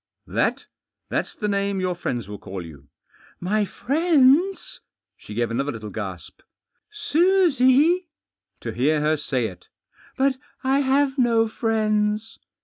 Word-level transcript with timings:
* 0.21 0.25
That— 0.41 0.65
that's 1.11 1.35
the 1.35 1.47
name 1.47 1.79
your 1.79 1.93
friends 1.93 2.27
will 2.27 2.39
call 2.39 2.63
yovu* 2.63 2.87
"My 3.39 3.65
friends?" 3.65 4.79
She 5.15 5.35
gave 5.35 5.51
another 5.51 5.71
little 5.71 5.91
gasp. 5.91 6.41
"Susie?" 6.89 8.07
To 8.61 8.71
hear 8.71 8.99
her 9.01 9.15
say 9.15 9.45
it 9.45 9.67
1 10.15 10.31
"But 10.31 10.39
I 10.63 10.79
have 10.79 11.19
no 11.19 11.47
friends." 11.47 12.39